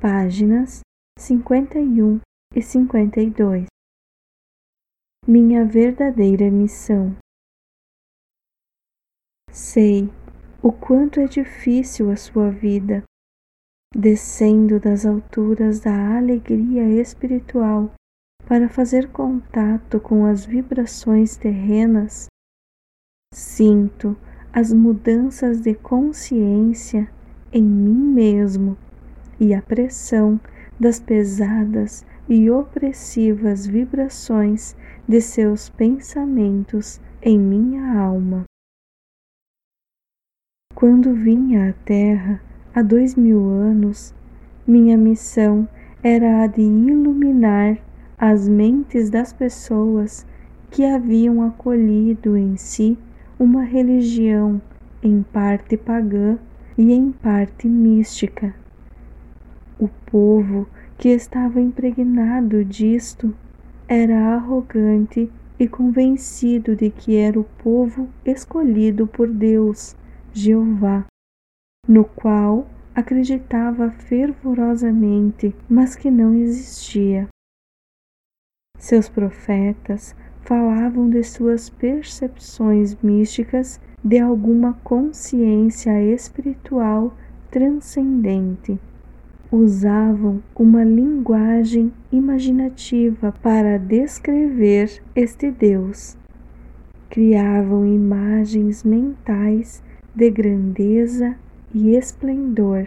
[0.00, 0.80] páginas
[1.18, 2.20] 51
[2.54, 3.66] e 52.
[5.28, 7.14] Minha verdadeira missão.
[9.52, 10.10] Sei
[10.62, 13.02] o quanto é difícil a sua vida,
[13.94, 17.92] descendo das alturas da alegria espiritual
[18.46, 22.26] para fazer contato com as vibrações terrenas.
[23.34, 24.16] Sinto
[24.50, 27.12] as mudanças de consciência
[27.52, 28.78] em mim mesmo
[29.40, 30.38] e a pressão
[30.78, 34.76] das pesadas e opressivas vibrações
[35.08, 38.44] de seus pensamentos em minha alma.
[40.74, 42.40] Quando vim à Terra
[42.74, 44.14] há dois mil anos,
[44.66, 45.68] minha missão
[46.02, 47.78] era a de iluminar
[48.16, 50.26] as mentes das pessoas
[50.70, 52.96] que haviam acolhido em si
[53.38, 54.60] uma religião
[55.02, 56.38] em parte pagã
[56.78, 58.54] e em parte mística
[59.80, 63.34] o povo que estava impregnado disto
[63.88, 69.96] era arrogante e convencido de que era o povo escolhido por Deus,
[70.34, 71.06] Jeová,
[71.88, 77.28] no qual acreditava fervorosamente, mas que não existia.
[78.78, 87.16] Seus profetas falavam de suas percepções místicas de alguma consciência espiritual
[87.50, 88.78] transcendente
[89.52, 96.16] usavam uma linguagem imaginativa para descrever este Deus.
[97.08, 99.82] Criavam imagens mentais
[100.14, 101.36] de grandeza
[101.74, 102.86] e esplendor.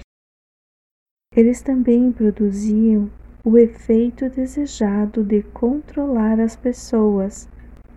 [1.35, 3.09] Eles também produziam
[3.43, 7.49] o efeito desejado de controlar as pessoas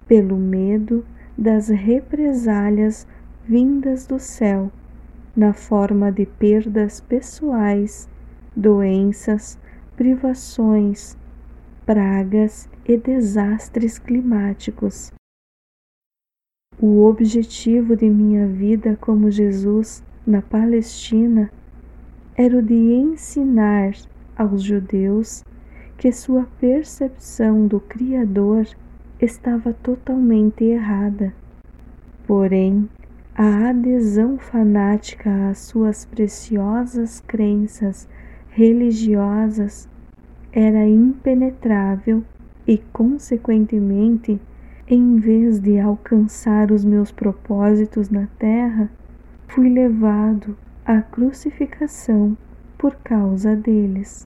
[0.08, 1.04] pelo medo
[1.38, 3.06] das represálias
[3.46, 4.72] vindas do céu,
[5.36, 8.08] na forma de perdas pessoais
[8.56, 9.58] doenças,
[9.96, 11.16] privações,
[11.84, 15.12] pragas e desastres climáticos.
[16.80, 21.50] O objetivo de minha vida como Jesus na Palestina
[22.34, 23.92] era o de ensinar
[24.36, 25.44] aos judeus
[25.96, 28.66] que sua percepção do Criador
[29.20, 31.32] estava totalmente errada.
[32.26, 32.88] Porém,
[33.34, 38.08] a adesão fanática às suas preciosas crenças
[38.56, 39.86] religiosas
[40.50, 42.24] era impenetrável
[42.66, 44.40] e, consequentemente,
[44.88, 48.90] em vez de alcançar os meus propósitos na terra,
[49.46, 50.56] fui levado
[50.86, 52.34] à crucificação
[52.78, 54.24] por causa deles.